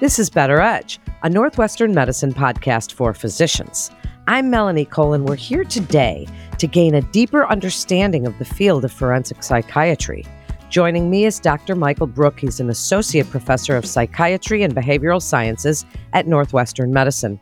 This 0.00 0.18
is 0.18 0.30
Better 0.30 0.62
Edge, 0.62 0.98
a 1.22 1.28
Northwestern 1.28 1.92
medicine 1.92 2.32
podcast 2.32 2.94
for 2.94 3.12
physicians. 3.12 3.90
I'm 4.26 4.48
Melanie 4.48 4.86
Cole. 4.86 5.18
We're 5.18 5.36
here 5.36 5.62
today 5.62 6.26
to 6.56 6.66
gain 6.66 6.94
a 6.94 7.02
deeper 7.02 7.44
understanding 7.44 8.26
of 8.26 8.38
the 8.38 8.46
field 8.46 8.86
of 8.86 8.92
forensic 8.92 9.42
psychiatry. 9.42 10.24
Joining 10.70 11.10
me 11.10 11.26
is 11.26 11.38
Dr. 11.38 11.76
Michael 11.76 12.06
Brook. 12.06 12.40
He's 12.40 12.60
an 12.60 12.70
associate 12.70 13.28
professor 13.28 13.76
of 13.76 13.84
psychiatry 13.84 14.62
and 14.62 14.74
behavioral 14.74 15.20
sciences 15.20 15.84
at 16.14 16.26
Northwestern 16.26 16.94
Medicine. 16.94 17.38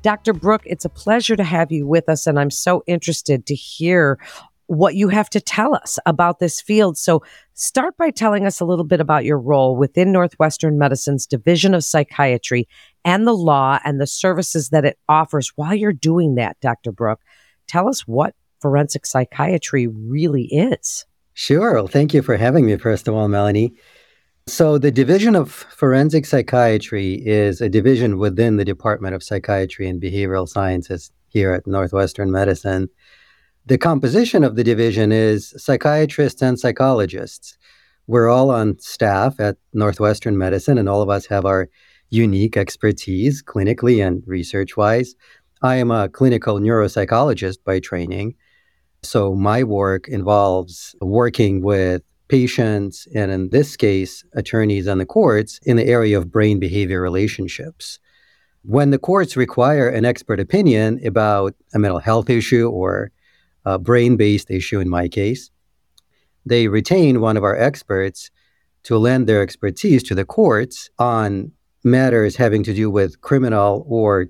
Dr. 0.00 0.32
Brook, 0.32 0.62
it's 0.64 0.86
a 0.86 0.88
pleasure 0.88 1.36
to 1.36 1.44
have 1.44 1.70
you 1.70 1.86
with 1.86 2.08
us, 2.08 2.26
and 2.26 2.40
I'm 2.40 2.50
so 2.50 2.82
interested 2.86 3.44
to 3.44 3.54
hear 3.54 4.18
what 4.66 4.94
you 4.94 5.08
have 5.08 5.28
to 5.30 5.40
tell 5.40 5.74
us 5.74 5.98
about 6.06 6.38
this 6.38 6.60
field. 6.60 6.96
So, 6.96 7.22
start 7.54 7.96
by 7.96 8.10
telling 8.10 8.46
us 8.46 8.60
a 8.60 8.64
little 8.64 8.84
bit 8.84 9.00
about 9.00 9.24
your 9.24 9.38
role 9.38 9.76
within 9.76 10.12
Northwestern 10.12 10.78
Medicine's 10.78 11.26
Division 11.26 11.74
of 11.74 11.84
Psychiatry 11.84 12.68
and 13.04 13.26
the 13.26 13.34
law 13.34 13.78
and 13.84 14.00
the 14.00 14.06
services 14.06 14.70
that 14.70 14.84
it 14.84 14.98
offers. 15.08 15.52
While 15.56 15.74
you're 15.74 15.92
doing 15.92 16.36
that, 16.36 16.58
Dr. 16.60 16.92
Brook, 16.92 17.20
tell 17.66 17.88
us 17.88 18.06
what 18.06 18.34
forensic 18.60 19.04
psychiatry 19.06 19.88
really 19.88 20.44
is. 20.44 21.04
Sure. 21.34 21.74
Well, 21.74 21.88
thank 21.88 22.14
you 22.14 22.22
for 22.22 22.36
having 22.36 22.66
me, 22.66 22.76
first 22.76 23.08
of 23.08 23.14
all, 23.14 23.28
Melanie. 23.28 23.74
So, 24.48 24.76
the 24.76 24.90
Division 24.90 25.36
of 25.36 25.52
Forensic 25.52 26.26
Psychiatry 26.26 27.14
is 27.24 27.60
a 27.60 27.68
division 27.68 28.18
within 28.18 28.56
the 28.56 28.64
Department 28.64 29.14
of 29.14 29.22
Psychiatry 29.22 29.88
and 29.88 30.02
Behavioral 30.02 30.48
Sciences 30.48 31.12
here 31.28 31.52
at 31.52 31.66
Northwestern 31.66 32.30
Medicine. 32.32 32.88
The 33.66 33.78
composition 33.78 34.42
of 34.42 34.56
the 34.56 34.64
division 34.64 35.12
is 35.12 35.54
psychiatrists 35.56 36.42
and 36.42 36.58
psychologists. 36.58 37.56
We're 38.08 38.28
all 38.28 38.50
on 38.50 38.80
staff 38.80 39.38
at 39.38 39.56
Northwestern 39.72 40.36
Medicine, 40.36 40.78
and 40.78 40.88
all 40.88 41.00
of 41.00 41.08
us 41.08 41.26
have 41.26 41.44
our 41.44 41.68
unique 42.10 42.56
expertise 42.56 43.40
clinically 43.40 44.04
and 44.04 44.24
research 44.26 44.76
wise. 44.76 45.14
I 45.62 45.76
am 45.76 45.92
a 45.92 46.08
clinical 46.08 46.58
neuropsychologist 46.58 47.58
by 47.64 47.78
training. 47.78 48.34
So, 49.04 49.32
my 49.32 49.62
work 49.62 50.08
involves 50.08 50.96
working 51.00 51.62
with 51.62 52.02
patients, 52.26 53.06
and 53.14 53.30
in 53.30 53.50
this 53.50 53.76
case, 53.76 54.24
attorneys 54.34 54.88
and 54.88 55.00
the 55.00 55.06
courts, 55.06 55.60
in 55.62 55.76
the 55.76 55.86
area 55.86 56.18
of 56.18 56.32
brain 56.32 56.58
behavior 56.58 57.00
relationships. 57.00 58.00
When 58.62 58.90
the 58.90 58.98
courts 58.98 59.36
require 59.36 59.88
an 59.88 60.04
expert 60.04 60.40
opinion 60.40 61.00
about 61.06 61.54
a 61.72 61.78
mental 61.78 62.00
health 62.00 62.28
issue 62.28 62.68
or 62.68 63.12
a 63.64 63.78
brain 63.78 64.16
based 64.16 64.50
issue 64.50 64.80
in 64.80 64.88
my 64.88 65.08
case. 65.08 65.50
They 66.44 66.68
retain 66.68 67.20
one 67.20 67.36
of 67.36 67.44
our 67.44 67.56
experts 67.56 68.30
to 68.84 68.98
lend 68.98 69.28
their 69.28 69.42
expertise 69.42 70.02
to 70.04 70.14
the 70.14 70.24
courts 70.24 70.90
on 70.98 71.52
matters 71.84 72.36
having 72.36 72.62
to 72.64 72.74
do 72.74 72.90
with 72.90 73.20
criminal 73.20 73.84
or 73.88 74.26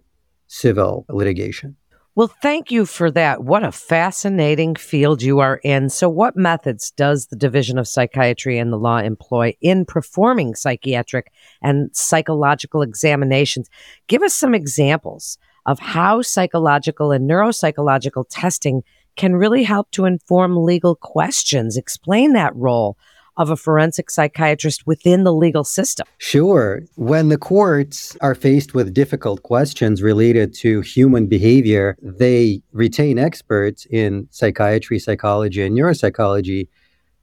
civil 0.46 1.06
litigation. 1.08 1.76
Well, 2.14 2.28
thank 2.42 2.70
you 2.70 2.84
for 2.84 3.10
that. 3.12 3.42
What 3.42 3.64
a 3.64 3.72
fascinating 3.72 4.74
field 4.74 5.22
you 5.22 5.38
are 5.38 5.60
in. 5.64 5.88
So, 5.88 6.10
what 6.10 6.36
methods 6.36 6.90
does 6.90 7.28
the 7.28 7.36
Division 7.36 7.78
of 7.78 7.88
Psychiatry 7.88 8.58
and 8.58 8.70
the 8.70 8.76
Law 8.76 8.98
employ 8.98 9.56
in 9.62 9.86
performing 9.86 10.54
psychiatric 10.54 11.32
and 11.62 11.88
psychological 11.94 12.82
examinations? 12.82 13.70
Give 14.08 14.22
us 14.22 14.34
some 14.34 14.54
examples 14.54 15.38
of 15.64 15.78
how 15.78 16.20
psychological 16.20 17.12
and 17.12 17.30
neuropsychological 17.30 18.26
testing 18.28 18.82
can 19.16 19.36
really 19.36 19.64
help 19.64 19.90
to 19.92 20.04
inform 20.04 20.56
legal 20.56 20.94
questions. 20.94 21.76
Explain 21.76 22.32
that 22.32 22.54
role 22.56 22.96
of 23.36 23.50
a 23.50 23.56
forensic 23.56 24.10
psychiatrist 24.10 24.86
within 24.86 25.24
the 25.24 25.32
legal 25.32 25.64
system? 25.64 26.06
Sure. 26.18 26.82
When 26.96 27.28
the 27.28 27.38
courts 27.38 28.16
are 28.20 28.34
faced 28.34 28.74
with 28.74 28.92
difficult 28.92 29.42
questions 29.42 30.02
related 30.02 30.54
to 30.56 30.80
human 30.82 31.26
behavior, 31.26 31.96
they 32.02 32.62
retain 32.72 33.18
experts 33.18 33.86
in 33.90 34.28
psychiatry, 34.30 34.98
psychology, 34.98 35.62
and 35.62 35.76
neuropsychology 35.76 36.68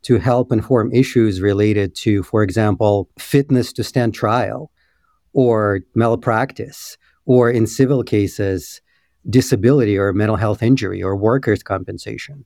to 0.02 0.18
help 0.18 0.52
inform 0.52 0.92
issues 0.94 1.42
related 1.42 1.94
to, 1.94 2.24
for 2.24 2.42
example, 2.42 3.10
fitness 3.20 3.74
to 3.74 3.84
stand 3.84 4.14
trial 4.14 4.72
or 5.34 5.82
malpractice, 5.94 6.98
or 7.26 7.52
in 7.52 7.68
civil 7.68 8.04
cases, 8.04 8.82
disability 9.30 9.97
or 9.97 10.13
mental 10.13 10.35
health 10.35 10.62
injury 10.62 11.02
or 11.02 11.16
workers' 11.16 11.63
compensation. 11.63 12.46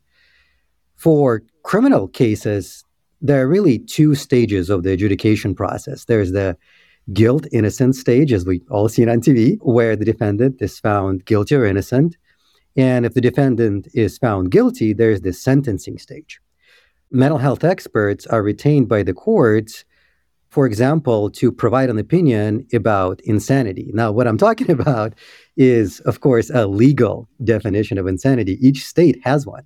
For 0.96 1.44
criminal 1.64 2.08
cases, 2.08 2.84
there 3.22 3.42
are 3.44 3.48
really 3.48 3.80
two 3.80 4.16
stages 4.16 4.70
of 4.70 4.84
the 4.84 4.92
adjudication 4.92 5.56
process. 5.56 6.06
There's 6.06 6.32
the 6.32 6.58
guilt 7.12 7.46
innocent 7.52 7.96
stage, 7.96 8.32
as 8.32 8.46
we 8.46 8.62
all 8.70 8.88
see 8.88 9.08
on 9.08 9.22
TV, 9.22 9.58
where 9.62 9.96
the 9.96 10.06
defendant 10.06 10.62
is 10.62 10.80
found 10.80 11.26
guilty 11.26 11.56
or 11.56 11.66
innocent. 11.66 12.18
And 12.76 13.06
if 13.06 13.14
the 13.14 13.22
defendant 13.22 13.88
is 13.94 14.18
found 14.18 14.52
guilty, 14.52 14.94
there's 14.94 15.22
the 15.22 15.34
sentencing 15.34 16.00
stage. 16.00 16.40
Mental 17.12 17.38
health 17.38 17.64
experts 17.64 18.26
are 18.28 18.42
retained 18.42 18.88
by 18.88 19.04
the 19.04 19.14
courts 19.14 19.86
for 20.54 20.68
example, 20.68 21.32
to 21.32 21.52
provide 21.52 21.90
an 21.90 21.98
opinion 21.98 22.68
about 22.74 23.20
insanity. 23.22 23.90
Now, 23.92 24.12
what 24.12 24.28
I'm 24.28 24.38
talking 24.38 24.70
about 24.80 25.16
is, 25.58 26.00
of 26.02 26.20
course, 26.20 26.52
a 26.52 26.68
legal 26.68 27.28
definition 27.44 27.98
of 27.98 28.06
insanity. 28.06 28.60
Each 28.62 28.86
state 28.86 29.20
has 29.24 29.48
one. 29.48 29.66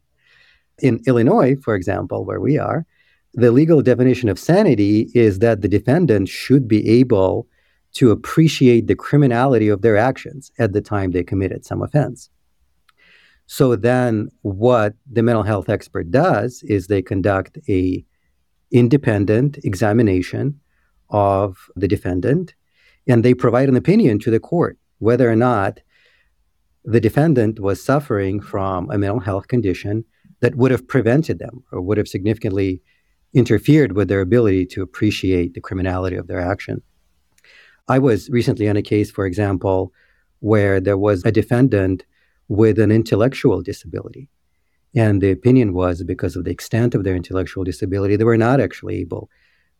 In 0.80 1.02
Illinois, 1.06 1.58
for 1.62 1.76
example, 1.76 2.24
where 2.24 2.40
we 2.40 2.58
are, 2.58 2.86
the 3.34 3.52
legal 3.52 3.82
definition 3.82 4.30
of 4.30 4.40
sanity 4.40 5.12
is 5.14 5.40
that 5.40 5.62
the 5.62 5.68
defendant 5.68 6.30
should 6.30 6.70
be 6.70 6.88
able 6.88 7.48
to 7.96 8.12
appreciate 8.12 8.88
the 8.88 8.96
criminality 8.96 9.68
of 9.68 9.82
their 9.82 9.98
actions 9.98 10.54
at 10.58 10.72
the 10.72 10.82
time 10.82 11.12
they 11.12 11.24
committed 11.24 11.66
some 11.66 11.82
offense. 11.82 12.30
So 13.46 13.76
then 13.76 14.30
what 14.44 14.94
the 15.12 15.22
mental 15.22 15.44
health 15.44 15.68
expert 15.68 16.12
does 16.12 16.64
is 16.64 16.88
they 16.88 17.02
conduct 17.02 17.58
a 17.68 18.06
independent 18.72 19.58
examination 19.66 20.62
of 21.10 21.70
the 21.76 21.88
defendant, 21.88 22.54
and 23.08 23.24
they 23.24 23.34
provide 23.34 23.70
an 23.70 23.78
opinion 23.78 24.20
to 24.20 24.32
the 24.32 24.40
court 24.40 24.78
whether 25.00 25.30
or 25.30 25.36
not 25.36 25.80
the 26.84 27.00
defendant 27.02 27.60
was 27.60 27.84
suffering 27.84 28.40
from 28.40 28.90
a 28.90 28.98
mental 28.98 29.20
health 29.20 29.48
condition 29.48 30.06
that 30.40 30.56
would 30.56 30.72
have 30.72 30.88
prevented 30.88 31.40
them 31.40 31.64
or 31.72 31.82
would 31.82 31.98
have 31.98 32.08
significantly 32.08 32.82
interfered 33.34 33.92
with 33.92 34.08
their 34.08 34.22
ability 34.22 34.66
to 34.66 34.82
appreciate 34.82 35.54
the 35.54 35.62
criminality 35.62 36.16
of 36.16 36.28
their 36.28 36.40
action. 36.40 36.82
I 37.88 38.00
was 38.00 38.30
recently 38.30 38.68
on 38.68 38.78
a 38.78 38.82
case, 38.82 39.12
for 39.12 39.26
example, 39.26 39.94
where 40.40 40.80
there 40.80 40.98
was 40.98 41.24
a 41.26 41.32
defendant 41.32 42.06
with 42.48 42.80
an 42.80 42.92
intellectual 42.92 43.62
disability. 43.62 44.30
And 44.96 45.22
the 45.22 45.32
opinion 45.32 45.74
was 45.74 46.04
because 46.04 46.36
of 46.36 46.46
the 46.46 46.52
extent 46.52 46.96
of 46.96 47.04
their 47.04 47.16
intellectual 47.16 47.64
disability, 47.64 48.16
they 48.16 48.24
were 48.24 48.38
not 48.38 48.62
actually 48.62 48.98
able 49.00 49.30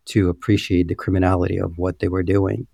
to 0.08 0.30
appreciate 0.30 0.88
the 0.88 0.96
criminality 0.96 1.58
of 1.58 1.78
what 1.78 2.00
they 2.00 2.08
were 2.08 2.24
doing. 2.24 2.68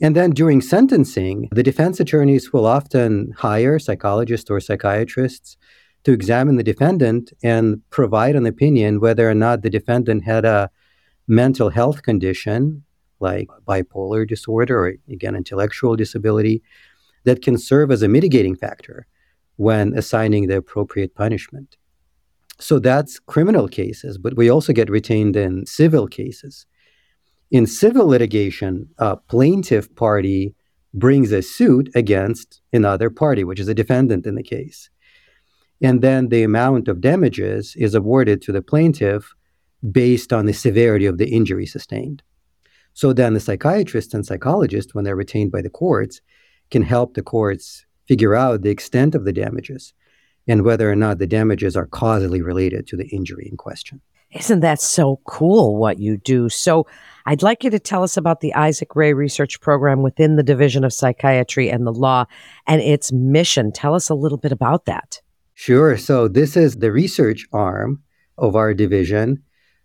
And 0.00 0.16
then 0.16 0.30
during 0.30 0.60
sentencing, 0.60 1.48
the 1.52 1.62
defense 1.62 2.00
attorneys 2.00 2.52
will 2.52 2.66
often 2.66 3.32
hire 3.36 3.78
psychologists 3.78 4.50
or 4.50 4.60
psychiatrists 4.60 5.56
to 6.04 6.12
examine 6.12 6.56
the 6.56 6.62
defendant 6.62 7.32
and 7.42 7.80
provide 7.90 8.36
an 8.36 8.46
opinion 8.46 9.00
whether 9.00 9.28
or 9.28 9.34
not 9.34 9.62
the 9.62 9.70
defendant 9.70 10.24
had 10.24 10.44
a 10.44 10.70
mental 11.26 11.70
health 11.70 12.02
condition 12.02 12.84
like 13.20 13.48
bipolar 13.66 14.28
disorder 14.28 14.84
or, 14.84 14.94
again, 15.08 15.34
intellectual 15.34 15.96
disability 15.96 16.62
that 17.24 17.40
can 17.40 17.56
serve 17.56 17.90
as 17.90 18.02
a 18.02 18.08
mitigating 18.08 18.54
factor 18.54 19.06
when 19.56 19.96
assigning 19.96 20.46
the 20.46 20.56
appropriate 20.56 21.14
punishment. 21.14 21.76
So 22.58 22.78
that's 22.78 23.18
criminal 23.18 23.68
cases, 23.68 24.18
but 24.18 24.36
we 24.36 24.48
also 24.48 24.72
get 24.72 24.88
retained 24.90 25.36
in 25.36 25.66
civil 25.66 26.06
cases. 26.06 26.66
In 27.50 27.66
civil 27.66 28.06
litigation, 28.06 28.88
a 28.98 29.16
plaintiff 29.16 29.94
party 29.96 30.54
brings 30.92 31.32
a 31.32 31.42
suit 31.42 31.90
against 31.94 32.60
another 32.72 33.10
party, 33.10 33.44
which 33.44 33.60
is 33.60 33.68
a 33.68 33.74
defendant 33.74 34.26
in 34.26 34.36
the 34.36 34.42
case. 34.42 34.88
And 35.82 36.00
then 36.00 36.28
the 36.28 36.44
amount 36.44 36.88
of 36.88 37.00
damages 37.00 37.74
is 37.76 37.94
awarded 37.94 38.40
to 38.42 38.52
the 38.52 38.62
plaintiff 38.62 39.34
based 39.90 40.32
on 40.32 40.46
the 40.46 40.52
severity 40.52 41.06
of 41.06 41.18
the 41.18 41.28
injury 41.28 41.66
sustained. 41.66 42.22
So 42.94 43.12
then 43.12 43.34
the 43.34 43.40
psychiatrist 43.40 44.14
and 44.14 44.24
psychologist, 44.24 44.94
when 44.94 45.04
they're 45.04 45.16
retained 45.16 45.50
by 45.50 45.62
the 45.62 45.70
courts, 45.70 46.20
can 46.70 46.82
help 46.82 47.14
the 47.14 47.22
courts 47.22 47.84
figure 48.06 48.34
out 48.34 48.62
the 48.62 48.70
extent 48.70 49.14
of 49.14 49.24
the 49.24 49.32
damages 49.32 49.92
and 50.46 50.64
whether 50.64 50.90
or 50.90 50.96
not 50.96 51.18
the 51.18 51.26
damages 51.26 51.76
are 51.76 51.86
causally 51.86 52.42
related 52.42 52.86
to 52.88 52.96
the 52.96 53.06
injury 53.08 53.48
in 53.50 53.56
question. 53.56 54.00
Isn't 54.34 54.60
that 54.60 54.80
so 54.80 55.20
cool 55.26 55.76
what 55.76 56.00
you 56.00 56.16
do? 56.16 56.48
So, 56.48 56.86
I'd 57.26 57.42
like 57.42 57.64
you 57.64 57.70
to 57.70 57.78
tell 57.78 58.02
us 58.02 58.16
about 58.16 58.40
the 58.40 58.52
Isaac 58.54 58.94
Ray 58.94 59.14
Research 59.14 59.60
Program 59.60 60.02
within 60.02 60.36
the 60.36 60.42
Division 60.42 60.84
of 60.84 60.92
Psychiatry 60.92 61.70
and 61.70 61.86
the 61.86 61.92
Law 61.92 62.26
and 62.66 62.82
its 62.82 63.12
mission. 63.12 63.72
Tell 63.72 63.94
us 63.94 64.10
a 64.10 64.14
little 64.14 64.36
bit 64.36 64.52
about 64.52 64.84
that. 64.86 65.22
Sure. 65.54 65.96
So, 65.96 66.26
this 66.26 66.56
is 66.56 66.76
the 66.76 66.90
research 66.90 67.46
arm 67.52 68.02
of 68.36 68.56
our 68.56 68.74
division. 68.74 69.42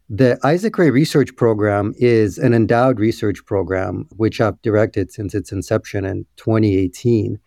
The 0.10 0.40
Isaac 0.44 0.76
Ray 0.80 0.90
Research 0.90 1.36
Program 1.36 1.94
is 1.98 2.40
an 2.40 2.56
endowed 2.56 3.00
research 3.00 3.46
program, 3.46 4.08
which 4.18 4.42
I've 4.42 4.60
directed 4.64 5.12
since 5.12 5.36
its 5.36 5.52
inception 5.52 6.04
in 6.04 6.26
2018. 6.38 7.38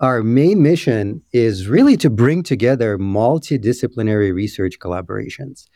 Our 0.00 0.22
main 0.22 0.62
mission 0.62 1.22
is 1.30 1.68
really 1.68 1.98
to 1.98 2.08
bring 2.08 2.42
together 2.42 2.96
multidisciplinary 2.96 4.32
research 4.32 4.78
collaborations 4.78 5.66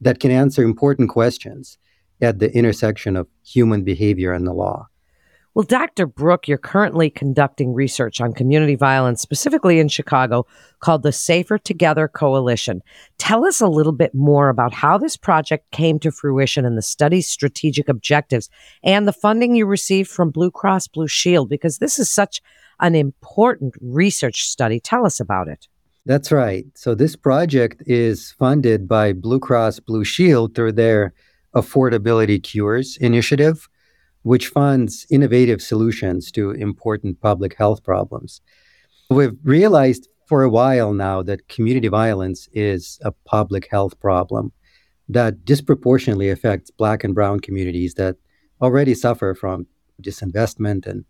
that 0.00 0.18
can 0.18 0.32
answer 0.32 0.64
important 0.64 1.08
questions 1.08 1.78
at 2.20 2.40
the 2.40 2.52
intersection 2.52 3.14
of 3.14 3.28
human 3.44 3.84
behavior 3.84 4.32
and 4.32 4.44
the 4.44 4.52
law. 4.52 4.88
Well, 5.52 5.64
Dr. 5.64 6.06
Brook, 6.06 6.46
you're 6.46 6.58
currently 6.58 7.10
conducting 7.10 7.74
research 7.74 8.20
on 8.20 8.32
community 8.32 8.76
violence, 8.76 9.20
specifically 9.20 9.80
in 9.80 9.88
Chicago, 9.88 10.46
called 10.78 11.02
the 11.02 11.10
Safer 11.10 11.58
Together 11.58 12.06
Coalition. 12.06 12.82
Tell 13.18 13.44
us 13.44 13.60
a 13.60 13.66
little 13.66 13.92
bit 13.92 14.14
more 14.14 14.48
about 14.48 14.72
how 14.72 14.96
this 14.96 15.16
project 15.16 15.68
came 15.72 15.98
to 16.00 16.12
fruition 16.12 16.64
and 16.64 16.78
the 16.78 16.82
study's 16.82 17.26
strategic 17.26 17.88
objectives 17.88 18.48
and 18.84 19.08
the 19.08 19.12
funding 19.12 19.56
you 19.56 19.66
received 19.66 20.08
from 20.08 20.30
Blue 20.30 20.52
Cross 20.52 20.86
Blue 20.86 21.08
Shield, 21.08 21.48
because 21.48 21.78
this 21.78 21.98
is 21.98 22.08
such 22.08 22.40
an 22.78 22.94
important 22.94 23.74
research 23.80 24.44
study. 24.44 24.78
Tell 24.78 25.04
us 25.04 25.18
about 25.18 25.48
it. 25.48 25.66
That's 26.06 26.30
right. 26.30 26.64
So, 26.74 26.94
this 26.94 27.16
project 27.16 27.82
is 27.86 28.30
funded 28.38 28.86
by 28.86 29.12
Blue 29.14 29.40
Cross 29.40 29.80
Blue 29.80 30.04
Shield 30.04 30.54
through 30.54 30.72
their 30.72 31.12
Affordability 31.56 32.40
Cures 32.40 32.96
initiative 32.98 33.68
which 34.22 34.48
funds 34.48 35.06
innovative 35.10 35.62
solutions 35.62 36.30
to 36.32 36.50
important 36.50 37.20
public 37.20 37.56
health 37.56 37.82
problems. 37.82 38.40
We've 39.08 39.36
realized 39.42 40.08
for 40.26 40.42
a 40.42 40.50
while 40.50 40.92
now 40.92 41.22
that 41.22 41.48
community 41.48 41.88
violence 41.88 42.48
is 42.52 42.98
a 43.04 43.12
public 43.24 43.68
health 43.70 43.98
problem 43.98 44.52
that 45.08 45.44
disproportionately 45.44 46.30
affects 46.30 46.70
Black 46.70 47.02
and 47.02 47.14
Brown 47.14 47.40
communities 47.40 47.94
that 47.94 48.16
already 48.62 48.94
suffer 48.94 49.34
from 49.34 49.66
disinvestment 50.00 50.86
and 50.86 51.04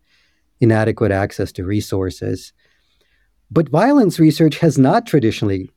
inadequate 0.60 1.12
access 1.12 1.52
to 1.52 1.64
resources. 1.64 2.52
But 3.50 3.68
violence 3.68 4.18
research 4.18 4.58
has 4.58 4.78
not 4.78 5.06
traditionally 5.06 5.70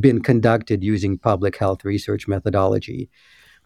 been 0.00 0.22
conducted 0.22 0.82
using 0.82 1.18
public 1.18 1.56
health 1.56 1.84
research 1.84 2.26
methodology 2.26 3.10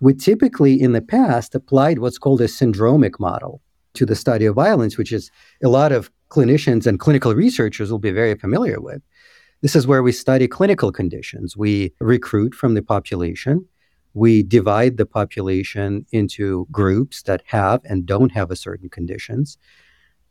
we 0.00 0.14
typically 0.14 0.80
in 0.80 0.92
the 0.92 1.02
past 1.02 1.54
applied 1.54 1.98
what's 1.98 2.18
called 2.18 2.40
a 2.40 2.46
syndromic 2.46 3.18
model 3.18 3.62
to 3.94 4.04
the 4.04 4.14
study 4.14 4.44
of 4.44 4.54
violence, 4.54 4.98
which 4.98 5.12
is 5.12 5.30
a 5.64 5.68
lot 5.68 5.92
of 5.92 6.10
clinicians 6.28 6.86
and 6.86 7.00
clinical 7.00 7.34
researchers 7.34 7.90
will 7.90 7.98
be 7.98 8.10
very 8.10 8.34
familiar 8.34 8.80
with. 8.80 9.00
This 9.62 9.74
is 9.74 9.86
where 9.86 10.02
we 10.02 10.12
study 10.12 10.46
clinical 10.46 10.92
conditions. 10.92 11.56
We 11.56 11.92
recruit 12.00 12.54
from 12.54 12.74
the 12.74 12.82
population. 12.82 13.66
We 14.12 14.42
divide 14.42 14.96
the 14.96 15.06
population 15.06 16.06
into 16.12 16.66
groups 16.70 17.22
that 17.22 17.42
have 17.46 17.80
and 17.84 18.06
don't 18.06 18.32
have 18.32 18.50
a 18.50 18.56
certain 18.56 18.88
conditions. 18.88 19.56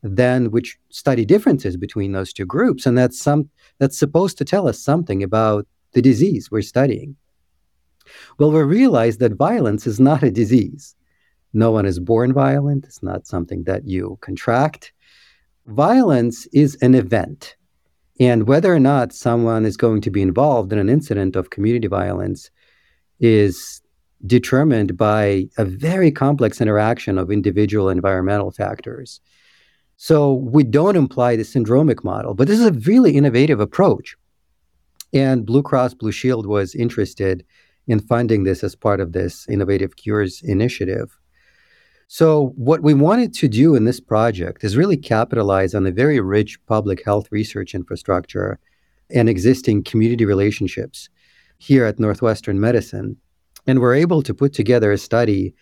Then 0.04 0.52
which 0.52 0.78
study 0.90 1.26
differences 1.26 1.76
between 1.76 2.12
those 2.12 2.34
two 2.34 2.46
groups. 2.46 2.86
And 2.86 2.98
that's 2.98 3.20
some 3.20 3.50
that's 3.80 3.98
supposed 3.98 4.38
to 4.38 4.46
tell 4.46 4.68
us 4.68 4.80
something 4.80 5.24
about 5.24 5.68
the 5.94 6.02
disease 6.02 6.52
we're 6.52 6.62
studying. 6.62 7.16
Well, 8.38 8.52
we 8.52 8.62
realize 8.62 9.18
that 9.18 9.34
violence 9.34 9.88
is 9.88 10.00
not 10.00 10.24
a 10.24 10.32
disease. 10.32 10.96
No 11.54 11.72
one 11.72 11.86
is 11.86 12.00
born 12.00 12.34
violent, 12.34 12.86
it's 12.86 13.02
not 13.02 13.28
something 13.28 13.64
that 13.64 13.88
you 13.88 14.18
contract. 14.22 14.92
Violence 15.68 16.48
is 16.48 16.76
an 16.82 16.94
event. 16.96 17.56
And 18.20 18.48
whether 18.48 18.74
or 18.74 18.80
not 18.80 19.14
someone 19.14 19.66
is 19.66 19.78
going 19.78 20.02
to 20.02 20.12
be 20.12 20.22
involved 20.22 20.72
in 20.72 20.80
an 20.80 20.90
incident 20.90 21.36
of 21.36 21.50
community 21.50 21.88
violence 21.88 22.50
is 23.20 23.82
determined 24.26 24.98
by 24.98 25.48
a 25.58 25.66
very 25.66 26.12
complex 26.12 26.62
interaction 26.62 27.18
of 27.18 27.32
individual 27.32 27.90
environmental 27.90 28.52
factors. 28.52 29.20
So 29.98 30.34
we 30.34 30.64
don't 30.64 30.96
imply 30.96 31.36
the 31.36 31.44
syndromic 31.44 32.04
model, 32.04 32.34
but 32.34 32.48
this 32.48 32.60
is 32.60 32.66
a 32.66 32.72
really 32.72 33.16
innovative 33.16 33.60
approach. 33.60 34.16
And 35.14 35.46
Blue 35.46 35.64
Cross 35.64 35.94
Blue 35.96 36.12
Shield 36.12 36.46
was 36.46 36.76
interested 36.76 37.46
in 37.88 38.00
funding 38.00 38.44
this 38.44 38.64
as 38.64 38.76
part 38.76 39.00
of 39.00 39.14
this 39.14 39.48
Innovative 39.48 39.96
Cures 39.96 40.42
initiative. 40.44 41.18
So, 42.08 42.54
what 42.56 42.82
we 42.82 42.94
wanted 42.94 43.34
to 43.36 43.48
do 43.48 43.76
in 43.76 43.86
this 43.86 44.00
project 44.00 44.64
is 44.64 44.78
really 44.78 44.98
capitalize 44.98 45.74
on 45.74 45.84
the 45.84 45.92
very 45.92 46.20
rich 46.20 46.64
public 46.68 47.04
health 47.04 47.28
research 47.32 47.74
infrastructure 47.74 48.60
and 49.10 49.28
existing 49.28 49.84
community 49.84 50.26
relationships 50.26 51.10
here 51.58 51.86
at 51.86 52.00
Northwestern 52.00 52.60
Medicine. 52.60 53.18
And 53.66 53.80
we're 53.80 53.96
able 53.96 54.22
to 54.22 54.34
put 54.34 54.54
together 54.54 54.92
a 54.92 54.98
study 54.98 55.56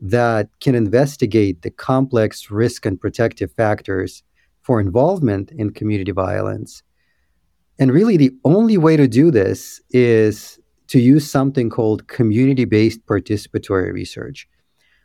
that 0.00 0.48
can 0.60 0.74
investigate 0.74 1.62
the 1.62 1.70
complex 1.70 2.50
risk 2.50 2.84
and 2.84 3.00
protective 3.00 3.52
factors 3.52 4.22
for 4.62 4.80
involvement 4.80 5.52
in 5.52 5.70
community 5.70 6.10
violence. 6.10 6.82
And 7.78 7.92
really, 7.92 8.16
the 8.16 8.32
only 8.44 8.76
way 8.78 8.96
to 8.96 9.06
do 9.06 9.30
this 9.30 9.80
is 9.90 10.58
to 10.88 11.00
use 11.00 11.30
something 11.30 11.70
called 11.70 12.08
community 12.08 12.64
based 12.64 13.04
participatory 13.06 13.92
research, 13.92 14.48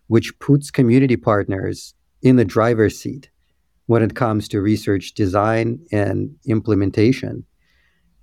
which 0.07 0.37
puts 0.39 0.71
community 0.71 1.17
partners 1.17 1.93
in 2.21 2.35
the 2.35 2.45
driver's 2.45 2.99
seat 2.99 3.29
when 3.87 4.03
it 4.03 4.15
comes 4.15 4.47
to 4.47 4.61
research 4.61 5.13
design 5.13 5.79
and 5.91 6.35
implementation. 6.45 7.45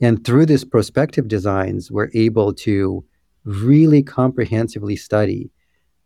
And 0.00 0.24
through 0.24 0.46
this 0.46 0.64
prospective 0.64 1.26
designs, 1.26 1.90
we're 1.90 2.10
able 2.14 2.54
to 2.54 3.04
really 3.44 4.02
comprehensively 4.02 4.96
study 4.96 5.50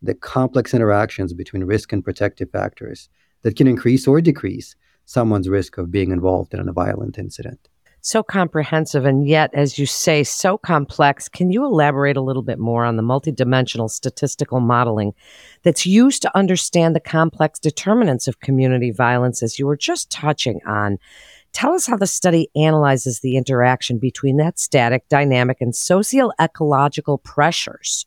the 0.01 0.15
complex 0.15 0.75
interactions 0.75 1.33
between 1.33 1.65
risk 1.65 1.93
and 1.93 2.03
protective 2.03 2.51
factors 2.51 3.09
that 3.43 3.57
can 3.57 3.67
increase 3.67 4.09
or 4.09 4.21
decrease 4.21 4.75
someone's 5.05 5.49
risk 5.49 5.79
of 5.79 5.91
being 5.91 6.11
involved 6.11 6.55
in 6.55 6.69
a 6.69 6.73
violent 6.73 7.19
incident 7.19 7.69
so 8.03 8.21
comprehensive 8.23 9.05
and 9.05 9.27
yet, 9.27 9.51
as 9.55 9.79
you 9.79 9.87
say, 9.87 10.25
so 10.25 10.59
complex. 10.59 11.29
Can 11.29 11.53
you 11.53 11.65
elaborate 11.65 12.17
a 12.17 12.21
little 12.21 12.43
bit 12.43 12.59
more 12.59 12.85
on 12.85 12.97
the 12.97 13.03
multidimensional 13.03 13.89
statistical 13.89 14.59
modeling 14.59 15.15
that's 15.63 15.87
used 15.87 16.21
to 16.23 16.37
understand 16.37 16.97
the 16.97 17.01
complex 17.01 17.61
determinants 17.61 18.27
of 18.27 18.41
community 18.41 18.91
violence, 18.91 19.41
as 19.41 19.57
you 19.57 19.67
were 19.67 19.77
just 19.77 20.11
touching 20.11 20.61
on? 20.67 20.99
Tell 21.53 21.75
us 21.75 21.87
how 21.87 21.97
the 21.97 22.09
study 22.09 22.49
analyzes 22.57 23.21
the 23.21 23.37
interaction 23.37 23.99
between 23.99 24.37
that 24.39 24.59
static, 24.59 25.09
dynamic, 25.09 25.59
and 25.61 25.75
socio-ecological 25.75 27.19
pressures. 27.19 28.07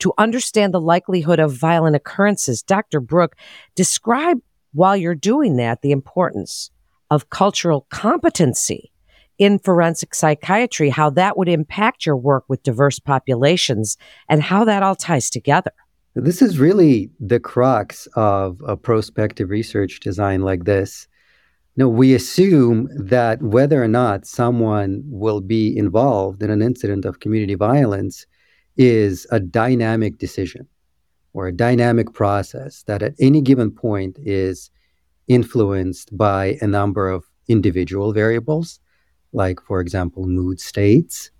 To 0.00 0.12
understand 0.18 0.74
the 0.74 0.80
likelihood 0.80 1.38
of 1.38 1.54
violent 1.54 1.94
occurrences, 1.94 2.62
Dr. 2.62 3.00
Brook, 3.00 3.36
describe 3.76 4.40
while 4.72 4.96
you're 4.96 5.14
doing 5.14 5.56
that 5.56 5.82
the 5.82 5.92
importance 5.92 6.70
of 7.10 7.30
cultural 7.30 7.86
competency 7.90 8.90
in 9.38 9.58
forensic 9.58 10.14
psychiatry, 10.14 10.90
how 10.90 11.10
that 11.10 11.36
would 11.36 11.48
impact 11.48 12.06
your 12.06 12.16
work 12.16 12.44
with 12.48 12.62
diverse 12.62 12.98
populations 12.98 13.96
and 14.28 14.42
how 14.42 14.64
that 14.64 14.82
all 14.82 14.94
ties 14.94 15.30
together. 15.30 15.72
This 16.14 16.40
is 16.40 16.58
really 16.58 17.10
the 17.20 17.38
crux 17.38 18.08
of 18.16 18.62
a 18.66 18.76
prospective 18.76 19.50
research 19.50 20.00
design 20.00 20.40
like 20.42 20.64
this. 20.64 21.06
No, 21.76 21.90
we 21.90 22.14
assume 22.14 22.88
that 22.96 23.42
whether 23.42 23.82
or 23.82 23.88
not 23.88 24.26
someone 24.26 25.02
will 25.04 25.42
be 25.42 25.76
involved 25.76 26.42
in 26.42 26.50
an 26.50 26.62
incident 26.62 27.04
of 27.04 27.20
community 27.20 27.54
violence 27.54 28.24
is 28.78 29.26
a 29.30 29.38
dynamic 29.38 30.16
decision 30.16 30.66
or 31.34 31.48
a 31.48 31.52
dynamic 31.52 32.14
process 32.14 32.82
that 32.84 33.02
at 33.02 33.14
any 33.20 33.42
given 33.42 33.70
point 33.70 34.18
is 34.22 34.70
influenced 35.28 36.16
by 36.16 36.56
a 36.62 36.66
number 36.66 37.10
of 37.10 37.24
individual 37.48 38.14
variables 38.14 38.80
like, 39.32 39.60
for 39.60 39.80
example, 39.80 40.26
mood 40.26 40.60
states 40.60 41.30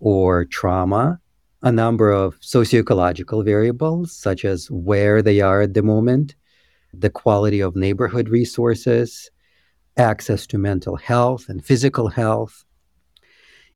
or 0.00 0.44
trauma, 0.44 1.20
a 1.62 1.72
number 1.72 2.10
of 2.10 2.36
socio-ecological 2.40 3.42
variables, 3.42 4.12
such 4.12 4.44
as 4.44 4.70
where 4.70 5.22
they 5.22 5.40
are 5.40 5.62
at 5.62 5.74
the 5.74 5.82
moment, 5.82 6.34
the 6.92 7.10
quality 7.10 7.60
of 7.60 7.74
neighborhood 7.76 8.28
resources, 8.28 9.30
access 9.96 10.46
to 10.46 10.58
mental 10.58 10.96
health 10.96 11.48
and 11.48 11.64
physical 11.64 12.08
health, 12.08 12.64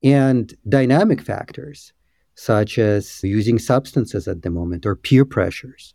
and 0.03 0.55
dynamic 0.69 1.21
factors, 1.21 1.93
such 2.35 2.79
as 2.79 3.23
using 3.23 3.59
substances 3.59 4.29
at 4.29 4.43
the 4.43 4.51
moment 4.51 4.87
or 4.87 4.97
peer 4.97 5.25
pressures. 5.25 5.95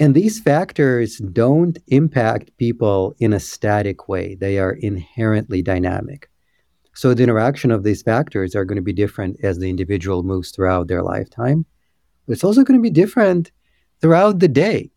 And 0.00 0.14
these 0.14 0.40
factors 0.40 1.18
don't 1.18 1.78
impact 1.88 2.56
people 2.56 3.14
in 3.20 3.34
a 3.34 3.38
static 3.38 4.08
way, 4.08 4.34
they 4.34 4.58
are 4.58 4.72
inherently 4.72 5.60
dynamic. 5.60 6.30
So 6.94 7.12
the 7.12 7.22
interaction 7.22 7.70
of 7.70 7.84
these 7.84 8.02
factors 8.02 8.56
are 8.56 8.64
going 8.64 8.76
to 8.76 8.82
be 8.82 8.94
different 8.94 9.36
as 9.42 9.58
the 9.58 9.68
individual 9.68 10.22
moves 10.22 10.50
throughout 10.50 10.88
their 10.88 11.02
lifetime. 11.02 11.66
But 12.26 12.32
it's 12.32 12.44
also 12.44 12.64
going 12.64 12.78
to 12.78 12.82
be 12.82 12.90
different 12.90 13.52
throughout 14.00 14.38
the 14.38 14.48
day. 14.48 14.90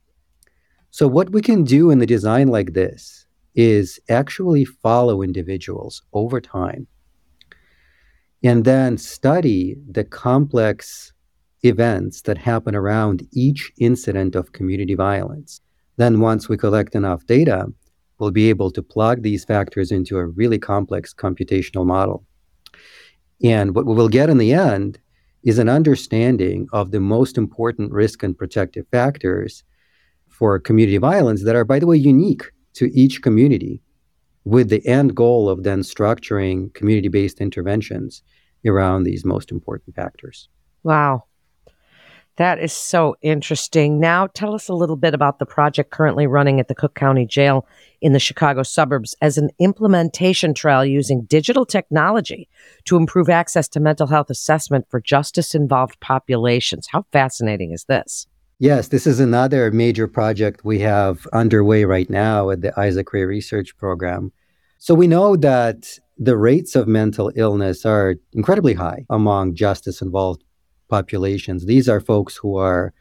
So 0.89 1.07
what 1.07 1.31
we 1.31 1.41
can 1.41 1.63
do 1.65 1.91
in 1.91 1.99
the 1.99 2.05
design 2.05 2.47
like 2.47 2.73
this 2.73 3.25
is 3.55 3.99
actually 4.09 4.65
follow 4.65 5.21
individuals 5.21 6.01
over 6.13 6.39
time 6.39 6.87
and 8.43 8.65
then 8.65 8.97
study 8.97 9.77
the 9.89 10.03
complex 10.03 11.12
events 11.63 12.21
that 12.21 12.37
happen 12.37 12.75
around 12.75 13.27
each 13.31 13.71
incident 13.79 14.35
of 14.35 14.51
community 14.51 14.95
violence. 14.95 15.61
Then, 15.97 16.19
once 16.19 16.49
we 16.49 16.57
collect 16.57 16.95
enough 16.95 17.25
data, 17.25 17.67
we'll 18.19 18.31
be 18.31 18.49
able 18.49 18.71
to 18.71 18.81
plug 18.81 19.21
these 19.21 19.45
factors 19.45 19.91
into 19.91 20.17
a 20.17 20.25
really 20.25 20.59
complex 20.59 21.13
computational 21.13 21.85
model. 21.85 22.25
And 23.43 23.75
what 23.75 23.85
we 23.85 23.93
will 23.93 24.09
get 24.09 24.29
in 24.29 24.37
the 24.37 24.53
end 24.53 24.99
is 25.43 25.59
an 25.59 25.69
understanding 25.69 26.67
of 26.71 26.91
the 26.91 26.99
most 26.99 27.37
important 27.37 27.91
risk 27.91 28.23
and 28.23 28.37
protective 28.37 28.87
factors 28.91 29.63
for 30.29 30.59
community 30.59 30.97
violence 30.97 31.43
that 31.43 31.55
are, 31.55 31.65
by 31.65 31.79
the 31.79 31.87
way, 31.87 31.97
unique 31.97 32.43
to 32.73 32.89
each 32.97 33.21
community, 33.21 33.81
with 34.45 34.69
the 34.69 34.85
end 34.87 35.15
goal 35.15 35.47
of 35.49 35.63
then 35.63 35.81
structuring 35.81 36.73
community 36.73 37.07
based 37.07 37.39
interventions 37.39 38.23
around 38.65 39.03
these 39.03 39.25
most 39.25 39.51
important 39.51 39.95
factors. 39.95 40.49
Wow. 40.83 41.25
That 42.37 42.57
is 42.57 42.73
so 42.73 43.15
interesting. 43.21 43.99
Now, 43.99 44.25
tell 44.25 44.55
us 44.55 44.67
a 44.67 44.73
little 44.73 44.95
bit 44.95 45.13
about 45.13 45.37
the 45.37 45.45
project 45.45 45.91
currently 45.91 46.25
running 46.25 46.59
at 46.59 46.67
the 46.67 46.73
Cook 46.73 46.95
County 46.95 47.27
Jail 47.27 47.67
in 48.01 48.13
the 48.13 48.19
Chicago 48.19 48.63
suburbs 48.63 49.15
as 49.21 49.37
an 49.37 49.51
implementation 49.59 50.55
trial 50.55 50.83
using 50.83 51.25
digital 51.25 51.63
technology 51.63 52.49
to 52.85 52.97
improve 52.97 53.29
access 53.29 53.67
to 53.69 53.79
mental 53.79 54.07
health 54.07 54.31
assessment 54.31 54.87
for 54.89 54.99
justice 54.99 55.53
involved 55.53 55.99
populations. 55.99 56.87
How 56.91 57.05
fascinating 57.11 57.71
is 57.71 57.85
this? 57.85 58.25
Yes, 58.57 58.87
this 58.87 59.05
is 59.05 59.19
another 59.19 59.69
major 59.71 60.07
project 60.07 60.65
we 60.65 60.79
have 60.79 61.27
underway 61.33 61.85
right 61.85 62.09
now 62.09 62.49
at 62.49 62.61
the 62.61 62.77
Isaac 62.79 63.13
Ray 63.13 63.25
Research 63.25 63.77
Program. 63.77 64.31
So 64.79 64.95
we 64.95 65.05
know 65.05 65.35
that 65.35 65.99
the 66.17 66.37
rates 66.37 66.75
of 66.75 66.87
mental 66.87 67.31
illness 67.35 67.85
are 67.85 68.15
incredibly 68.33 68.73
high 68.73 69.05
among 69.09 69.55
justice 69.55 70.01
involved 70.01 70.43
populations. 70.89 71.65
These 71.65 71.89
are 71.89 71.99
folks 71.99 72.37
who 72.37 72.57
are 72.57 72.93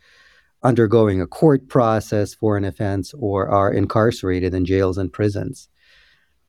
undergoing 0.63 1.21
a 1.21 1.27
court 1.27 1.69
process 1.69 2.35
for 2.35 2.57
an 2.57 2.65
offense 2.65 3.15
or 3.19 3.49
are 3.49 3.73
incarcerated 3.73 4.55
in 4.55 4.65
jails 4.65 4.99
and 4.99 5.13
prisons. 5.13 5.69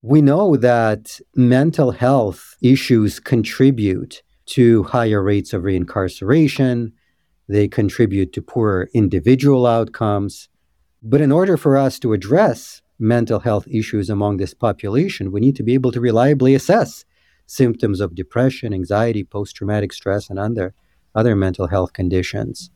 We 0.01 0.21
know 0.21 0.57
that 0.57 1.19
mental 1.35 1.91
health 1.91 2.57
issues 2.61 3.19
contribute 3.19 4.21
to 4.47 4.83
higher 4.83 5.23
rates 5.23 5.53
of 5.53 5.63
reincarceration. 5.63 6.91
They 7.47 7.67
contribute 7.67 8.33
to 8.33 8.41
poorer 8.41 8.89
individual 8.93 9.65
outcomes. 9.65 10.49
But 11.01 11.21
in 11.21 11.31
order 11.31 11.57
for 11.57 11.77
us 11.77 11.99
to 11.99 12.13
address 12.13 12.81
mental 12.99 13.39
health 13.39 13.67
issues 13.67 14.09
among 14.09 14.37
this 14.37 14.53
population, 14.53 15.31
we 15.31 15.39
need 15.39 15.55
to 15.55 15.63
be 15.63 15.73
able 15.73 15.91
to 15.91 16.01
reliably 16.01 16.53
assess 16.53 17.05
symptoms 17.45 17.99
of 17.99 18.15
depression, 18.15 18.73
anxiety, 18.73 19.23
post 19.23 19.55
traumatic 19.55 19.93
stress, 19.93 20.29
and 20.29 20.39
other, 20.39 20.73
other 21.15 21.35
mental 21.35 21.67
health 21.67 21.93
conditions. 21.93 22.69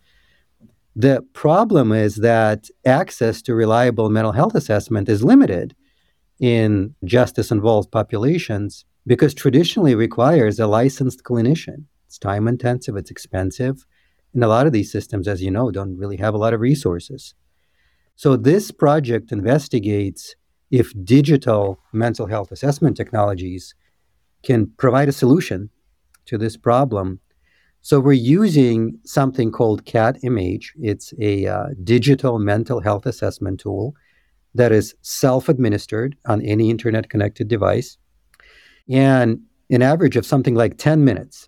The 0.96 1.24
problem 1.34 1.91
is 1.91 2.15
that 2.17 2.70
access 2.86 3.41
to 3.44 3.53
reliable 3.53 4.10
mental 4.10 4.32
health 4.32 4.56
assessment 4.56 5.10
is 5.10 5.24
limited 5.24 5.75
in 6.39 6.96
justice 7.03 7.51
involved 7.51 7.91
populations 7.91 8.86
because 9.06 9.34
traditionally 9.34 9.96
requires 9.96 10.60
a 10.60 10.67
licensed 10.67 11.24
clinician. 11.24 11.86
It's 12.08 12.17
time 12.17 12.48
intensive, 12.48 12.96
it's 12.96 13.12
expensive, 13.12 13.86
and 14.34 14.44
a 14.44 14.48
lot 14.48 14.67
of 14.67 14.74
these 14.74 14.91
systems, 14.91 15.27
as 15.27 15.41
you 15.41 15.51
know, 15.51 15.72
don't 15.72 15.98
really 15.98 16.17
have 16.17 16.34
a 16.34 16.38
lot 16.38 16.53
of 16.53 16.62
resources. 16.62 17.34
So 18.15 18.36
this 18.36 18.72
project 18.72 19.32
investigates 19.32 20.36
if 20.72 20.91
digital 21.03 21.79
mental 21.94 22.27
health 22.27 22.51
assessment 22.51 22.98
technologies 22.98 23.75
can 24.44 24.72
provide 24.77 25.10
a 25.10 25.13
solution 25.13 25.70
to 26.25 26.38
this 26.38 26.58
problem. 26.58 27.20
So 27.81 28.00
we're 28.00 28.13
using 28.13 29.00
something 29.05 29.51
called 29.51 29.86
CAT-MH. 29.86 30.72
It's 30.81 31.13
a 31.19 31.48
uh, 31.48 31.67
digital 31.84 32.39
mental 32.39 32.81
health 32.81 33.05
assessment 33.05 33.60
tool 33.60 33.96
that 34.55 34.72
is 34.72 34.96
self-administered 35.01 36.17
on 36.25 36.41
any 36.41 36.69
internet-connected 36.69 37.48
device, 37.48 37.98
and 38.89 39.41
an 39.69 39.81
average 39.81 40.15
of 40.17 40.25
something 40.25 40.55
like 40.55 40.77
10 40.77 41.03
minutes, 41.05 41.48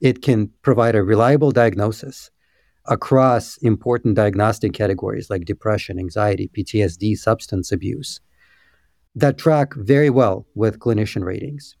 it 0.00 0.22
can 0.22 0.50
provide 0.62 0.94
a 0.94 1.02
reliable 1.02 1.52
diagnosis 1.52 2.30
across 2.86 3.56
important 3.58 4.16
diagnostic 4.16 4.72
categories 4.72 5.30
like 5.30 5.44
depression, 5.44 5.98
anxiety, 5.98 6.50
PTSD, 6.54 7.16
substance 7.16 7.70
abuse 7.70 8.20
that 9.14 9.38
track 9.38 9.74
very 9.76 10.10
well 10.10 10.46
with 10.54 10.78
clinician 10.78 11.24
ratings. 11.24 11.76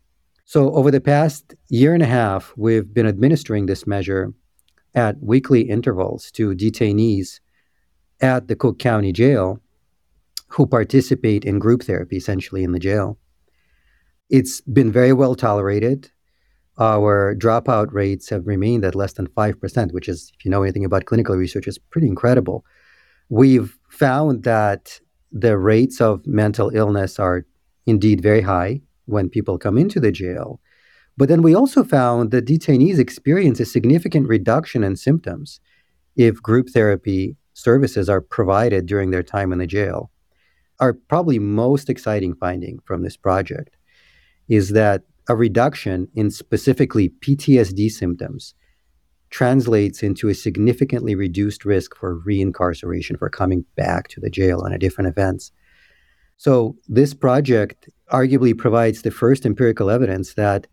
So, 0.52 0.70
over 0.74 0.90
the 0.90 1.00
past 1.00 1.54
year 1.70 1.94
and 1.94 2.02
a 2.02 2.12
half, 2.20 2.52
we've 2.58 2.92
been 2.92 3.06
administering 3.06 3.64
this 3.64 3.86
measure 3.86 4.34
at 4.94 5.16
weekly 5.22 5.62
intervals 5.62 6.30
to 6.32 6.54
detainees 6.54 7.40
at 8.20 8.48
the 8.48 8.54
Cook 8.54 8.78
County 8.78 9.12
Jail 9.12 9.60
who 10.48 10.66
participate 10.66 11.46
in 11.46 11.58
group 11.58 11.84
therapy 11.84 12.18
essentially 12.18 12.64
in 12.64 12.72
the 12.72 12.78
jail. 12.78 13.16
It's 14.28 14.60
been 14.60 14.92
very 14.92 15.14
well 15.14 15.34
tolerated 15.34 16.10
our 16.78 17.34
dropout 17.34 17.90
rates 17.90 18.28
have 18.28 18.46
remained 18.46 18.84
at 18.84 18.94
less 18.94 19.14
than 19.14 19.28
5%, 19.28 19.92
which 19.92 20.06
is, 20.06 20.32
if 20.38 20.44
you 20.44 20.50
know 20.50 20.64
anything 20.64 20.84
about 20.84 21.06
clinical 21.06 21.34
research, 21.34 21.66
is 21.66 21.78
pretty 21.78 22.08
incredible. 22.08 22.62
We've 23.30 23.74
found 23.88 24.42
that 24.42 25.00
the 25.30 25.56
rates 25.56 25.98
of 26.02 26.26
mental 26.26 26.68
illness 26.74 27.18
are 27.18 27.46
indeed 27.86 28.20
very 28.20 28.42
high 28.42 28.82
when 29.06 29.28
people 29.28 29.58
come 29.58 29.78
into 29.78 30.00
the 30.00 30.12
jail. 30.12 30.60
But 31.16 31.28
then 31.28 31.42
we 31.42 31.54
also 31.54 31.84
found 31.84 32.30
that 32.30 32.46
detainees 32.46 32.98
experience 32.98 33.60
a 33.60 33.66
significant 33.66 34.28
reduction 34.28 34.82
in 34.82 34.96
symptoms 34.96 35.60
if 36.16 36.42
group 36.42 36.70
therapy 36.70 37.36
services 37.54 38.08
are 38.08 38.20
provided 38.20 38.86
during 38.86 39.10
their 39.10 39.22
time 39.22 39.52
in 39.52 39.58
the 39.58 39.66
jail. 39.66 40.10
Our 40.80 40.94
probably 40.94 41.38
most 41.38 41.90
exciting 41.90 42.34
finding 42.34 42.78
from 42.84 43.02
this 43.02 43.16
project 43.16 43.76
is 44.48 44.70
that 44.70 45.02
a 45.28 45.36
reduction 45.36 46.08
in 46.14 46.30
specifically 46.30 47.10
PTSD 47.20 47.90
symptoms 47.90 48.54
translates 49.30 50.02
into 50.02 50.28
a 50.28 50.34
significantly 50.34 51.14
reduced 51.14 51.64
risk 51.64 51.96
for 51.96 52.20
reincarceration, 52.20 53.18
for 53.18 53.30
coming 53.30 53.64
back 53.76 54.08
to 54.08 54.20
the 54.20 54.30
jail 54.30 54.60
on 54.62 54.72
a 54.72 54.78
different 54.78 55.08
offense. 55.08 55.52
So, 56.36 56.76
this 56.88 57.14
project 57.14 57.88
arguably 58.12 58.56
provides 58.56 59.02
the 59.02 59.10
first 59.10 59.46
empirical 59.46 59.90
evidence 59.90 60.34
that 60.34 60.66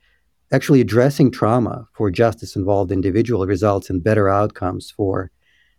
actually 0.52 0.82
addressing 0.82 1.32
trauma 1.32 1.88
for 1.94 2.12
justice 2.12 2.56
involved 2.56 2.92
individual 2.92 3.46
results 3.46 3.90
in 3.90 4.00
better 4.00 4.30
outcomes 4.30 4.92
for 4.92 5.32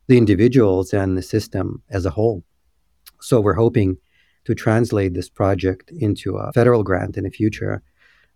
the 0.06 0.16
individuals 0.16 0.92
and 0.92 1.16
the 1.16 1.22
system 1.22 1.82
as 1.90 2.06
a 2.06 2.10
whole. 2.10 2.42
So, 3.20 3.40
we're 3.40 3.54
hoping 3.54 3.96
to 4.44 4.54
translate 4.54 5.14
this 5.14 5.28
project 5.28 5.92
into 5.98 6.36
a 6.36 6.52
federal 6.52 6.82
grant 6.82 7.16
in 7.16 7.24
the 7.24 7.30
future 7.30 7.82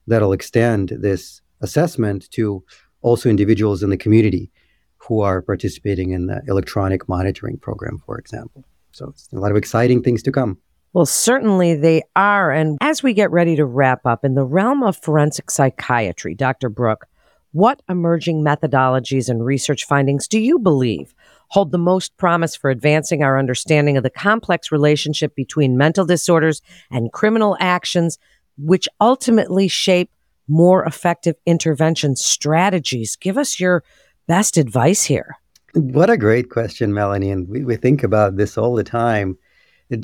that'll 0.06 0.32
extend 0.32 0.90
this 1.00 1.40
assessment 1.62 2.30
to 2.32 2.62
also 3.00 3.28
individuals 3.28 3.82
in 3.82 3.90
the 3.90 3.96
community 3.96 4.50
who 4.98 5.20
are 5.20 5.42
participating 5.42 6.10
in 6.10 6.26
the 6.26 6.42
electronic 6.46 7.08
monitoring 7.08 7.58
program, 7.58 8.02
for 8.04 8.18
example. 8.18 8.64
So 8.92 9.08
it's 9.08 9.28
a 9.32 9.38
lot 9.38 9.50
of 9.50 9.56
exciting 9.56 10.02
things 10.02 10.22
to 10.24 10.32
come. 10.32 10.58
Well, 10.94 11.06
certainly 11.06 11.74
they 11.74 12.04
are. 12.14 12.52
And 12.52 12.78
as 12.80 13.02
we 13.02 13.14
get 13.14 13.32
ready 13.32 13.56
to 13.56 13.66
wrap 13.66 14.06
up, 14.06 14.24
in 14.24 14.34
the 14.34 14.44
realm 14.44 14.84
of 14.84 14.96
forensic 14.96 15.50
psychiatry, 15.50 16.36
Dr. 16.36 16.68
Brook, 16.68 17.06
what 17.50 17.82
emerging 17.88 18.44
methodologies 18.44 19.28
and 19.28 19.44
research 19.44 19.84
findings 19.84 20.26
do 20.26 20.38
you 20.38 20.58
believe 20.58 21.14
hold 21.48 21.72
the 21.72 21.78
most 21.78 22.16
promise 22.16 22.56
for 22.56 22.70
advancing 22.70 23.22
our 23.22 23.38
understanding 23.38 23.96
of 23.96 24.02
the 24.02 24.10
complex 24.10 24.72
relationship 24.72 25.34
between 25.36 25.76
mental 25.76 26.04
disorders 26.04 26.62
and 26.90 27.12
criminal 27.12 27.56
actions 27.60 28.18
which 28.56 28.88
ultimately 29.00 29.68
shape 29.68 30.10
more 30.48 30.84
effective 30.84 31.36
intervention 31.46 32.16
strategies. 32.16 33.16
Give 33.16 33.38
us 33.38 33.60
your 33.60 33.84
best 34.26 34.56
advice 34.56 35.04
here. 35.04 35.36
What 35.74 36.10
a 36.10 36.16
great 36.16 36.50
question, 36.50 36.94
Melanie. 36.94 37.30
And 37.30 37.48
we, 37.48 37.64
we 37.64 37.76
think 37.76 38.02
about 38.02 38.36
this 38.36 38.56
all 38.56 38.74
the 38.74 38.84
time. 38.84 39.38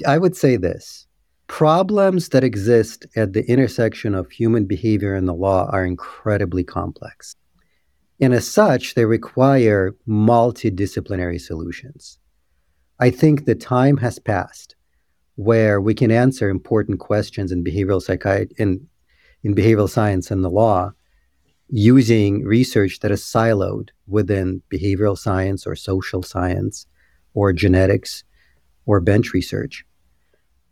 I 0.06 0.18
would 0.18 0.36
say 0.36 0.56
this 0.56 1.06
problems 1.46 2.28
that 2.28 2.44
exist 2.44 3.06
at 3.16 3.32
the 3.32 3.44
intersection 3.50 4.14
of 4.14 4.30
human 4.30 4.66
behavior 4.66 5.14
and 5.14 5.26
the 5.26 5.34
law 5.34 5.68
are 5.72 5.84
incredibly 5.84 6.62
complex. 6.62 7.34
And 8.20 8.32
as 8.32 8.46
such, 8.46 8.94
they 8.94 9.04
require 9.04 9.96
multidisciplinary 10.06 11.40
solutions. 11.40 12.18
I 13.00 13.10
think 13.10 13.44
the 13.44 13.54
time 13.56 13.96
has 13.96 14.18
passed 14.18 14.76
where 15.34 15.80
we 15.80 15.94
can 15.94 16.10
answer 16.10 16.50
important 16.50 17.00
questions 17.00 17.50
in 17.50 17.64
behavioral 17.64 18.02
psychiatry 18.02 18.54
in, 18.58 18.86
in 19.42 19.54
behavioral 19.54 19.88
science 19.88 20.30
and 20.30 20.44
the 20.44 20.50
law 20.50 20.92
using 21.68 22.44
research 22.44 23.00
that 23.00 23.10
is 23.10 23.22
siloed 23.22 23.88
within 24.06 24.60
behavioral 24.70 25.16
science 25.16 25.66
or 25.66 25.74
social 25.74 26.22
science 26.22 26.86
or 27.32 27.52
genetics 27.52 28.22
or 28.90 28.98
bench 29.00 29.32
research. 29.32 29.84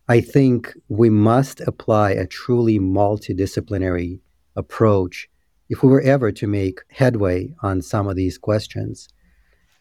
I 0.09 0.21
think 0.21 0.75
we 0.89 1.09
must 1.09 1.61
apply 1.61 2.11
a 2.11 2.27
truly 2.27 2.81
multidisciplinary 2.81 4.19
approach 4.57 5.29
if 5.69 5.85
we 5.85 5.89
were 5.89 6.01
ever 6.01 6.33
to 6.33 6.49
make 6.49 6.81
headway 6.91 7.55
on 7.63 7.81
some 7.81 8.09
of 8.09 8.17
these 8.17 8.37
questions. 8.37 9.09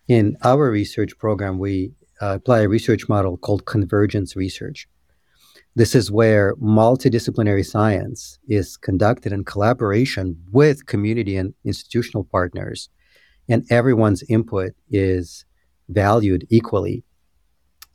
In 0.08 0.38
our 0.44 0.70
research 0.70 1.18
program, 1.18 1.58
we 1.58 1.94
uh, 2.22 2.36
apply 2.36 2.60
a 2.60 2.70
research 2.70 3.10
model 3.10 3.38
called 3.38 3.66
convergence 3.66 4.36
research. 4.36 4.88
This 5.76 5.96
is 5.96 6.12
where 6.12 6.56
multidisciplinary 6.58 7.66
science 7.66 8.38
is 8.48 8.78
conducted 8.78 9.32
in 9.34 9.46
collaboration 9.46 10.38
with 10.52 10.86
community 10.86 11.38
and 11.38 11.56
institutional 11.66 12.24
partners, 12.24 12.90
and 13.50 13.66
everyone's 13.72 14.24
input 14.30 14.74
is 14.92 15.44
valued 15.90 16.46
equally. 16.52 17.04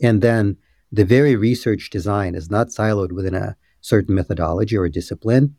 And 0.03 0.21
then 0.21 0.57
the 0.91 1.05
very 1.05 1.37
research 1.37 1.89
design 1.89 2.35
is 2.35 2.51
not 2.51 2.69
siloed 2.69 3.13
within 3.13 3.35
a 3.35 3.57
certain 3.81 4.15
methodology 4.15 4.77
or 4.77 4.89
discipline, 4.89 5.57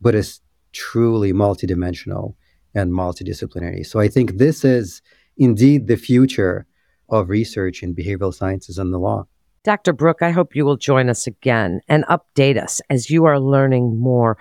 but 0.00 0.14
is 0.14 0.40
truly 0.72 1.32
multidimensional 1.32 2.34
and 2.74 2.92
multidisciplinary. 2.92 3.86
So 3.86 4.00
I 4.00 4.08
think 4.08 4.36
this 4.36 4.64
is 4.64 5.00
indeed 5.38 5.86
the 5.86 5.96
future 5.96 6.66
of 7.08 7.30
research 7.30 7.82
in 7.82 7.94
behavioral 7.94 8.34
sciences 8.34 8.76
and 8.76 8.92
the 8.92 8.98
law. 8.98 9.26
Dr. 9.64 9.92
Brook, 9.92 10.22
I 10.22 10.30
hope 10.30 10.54
you 10.54 10.64
will 10.64 10.76
join 10.76 11.08
us 11.08 11.26
again 11.26 11.80
and 11.88 12.04
update 12.04 12.62
us 12.62 12.80
as 12.90 13.10
you 13.10 13.24
are 13.24 13.40
learning 13.40 13.98
more. 13.98 14.36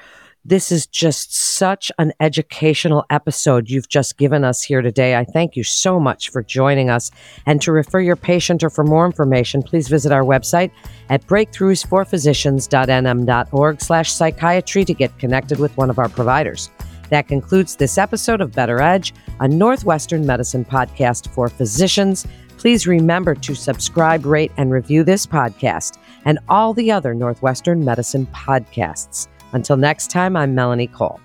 This 0.48 0.72
is 0.72 0.86
just 0.86 1.36
such 1.36 1.92
an 1.98 2.14
educational 2.20 3.04
episode 3.10 3.68
you've 3.68 3.90
just 3.90 4.16
given 4.16 4.44
us 4.44 4.62
here 4.62 4.84
today. 4.84 5.16
I 5.16 5.24
thank 5.24 5.56
you 5.56 5.64
so 5.64 6.00
much 6.00 6.30
for 6.30 6.44
joining 6.44 6.92
us. 6.92 7.10
And 7.48 7.60
to 7.64 7.72
refer 7.72 8.00
your 8.00 8.16
patient 8.16 8.64
or 8.64 8.70
for 8.70 8.84
more 8.84 9.08
information, 9.08 9.64
please 9.64 9.88
visit 9.88 10.12
our 10.12 10.22
website 10.22 10.70
at 11.10 11.26
breakthroughsforphysicians.nm.org 11.26 13.82
slash 13.82 14.12
psychiatry 14.12 14.86
to 14.86 14.94
get 14.94 15.18
connected 15.18 15.58
with 15.58 15.76
one 15.78 15.90
of 15.90 15.98
our 15.98 16.10
providers. 16.10 16.70
That 17.10 17.28
concludes 17.28 17.76
this 17.76 17.98
episode 17.98 18.40
of 18.40 18.52
Better 18.52 18.80
Edge, 18.80 19.16
a 19.40 19.48
Northwestern 19.48 20.28
medicine 20.28 20.64
podcast 20.64 21.28
for 21.30 21.50
physicians. 21.50 22.28
Please 22.60 22.86
remember 22.86 23.34
to 23.34 23.56
subscribe, 23.56 24.28
rate, 24.28 24.52
and 24.58 24.72
review 24.72 25.04
this 25.04 25.26
podcast 25.26 25.98
and 26.24 26.38
all 26.50 26.76
the 26.76 26.92
other 26.92 27.16
Northwestern 27.16 27.84
Medicine 27.84 28.28
podcasts. 28.28 29.28
Until 29.54 29.78
next 29.78 30.10
time, 30.10 30.36
I'm 30.36 30.56
Melanie 30.56 30.88
Cole. 30.88 31.20